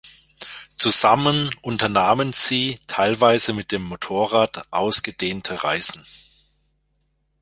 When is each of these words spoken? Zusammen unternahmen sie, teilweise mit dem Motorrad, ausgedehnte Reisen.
Zusammen 0.77 1.51
unternahmen 1.61 2.33
sie, 2.33 2.79
teilweise 2.87 3.53
mit 3.53 3.71
dem 3.71 3.83
Motorrad, 3.83 4.65
ausgedehnte 4.71 5.63
Reisen. 5.63 6.03